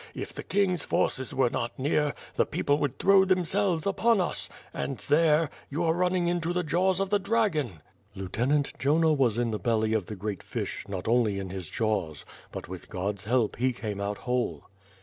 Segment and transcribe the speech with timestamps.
[0.15, 4.49] If the king's forces were not near, the people would throw them selves upon us,
[4.73, 7.83] and there— ^you are running into the jaws of the dragon."
[8.15, 12.25] "Lieutenant, Jonah was in the belly of the great fish, not only in his jaws;
[12.51, 14.63] but with God's help, he came out whole."